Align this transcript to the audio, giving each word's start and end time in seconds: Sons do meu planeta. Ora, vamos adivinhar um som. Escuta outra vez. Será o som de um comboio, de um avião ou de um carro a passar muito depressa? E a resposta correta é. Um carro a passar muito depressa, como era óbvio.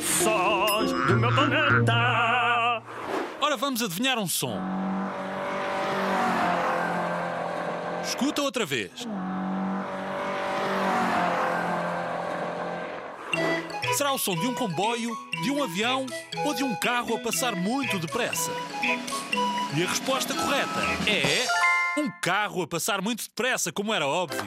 Sons 0.00 0.92
do 1.06 1.16
meu 1.16 1.34
planeta. 1.34 2.82
Ora, 3.40 3.56
vamos 3.56 3.82
adivinhar 3.82 4.18
um 4.18 4.26
som. 4.26 4.58
Escuta 8.02 8.40
outra 8.42 8.64
vez. 8.64 9.06
Será 13.92 14.12
o 14.12 14.18
som 14.18 14.34
de 14.34 14.46
um 14.46 14.54
comboio, 14.54 15.14
de 15.42 15.50
um 15.50 15.62
avião 15.62 16.06
ou 16.46 16.54
de 16.54 16.64
um 16.64 16.74
carro 16.76 17.16
a 17.16 17.18
passar 17.18 17.54
muito 17.54 17.98
depressa? 17.98 18.50
E 19.76 19.82
a 19.82 19.86
resposta 19.86 20.32
correta 20.32 20.80
é. 21.06 21.46
Um 22.00 22.10
carro 22.22 22.62
a 22.62 22.66
passar 22.66 23.02
muito 23.02 23.24
depressa, 23.24 23.70
como 23.70 23.92
era 23.92 24.06
óbvio. 24.06 24.40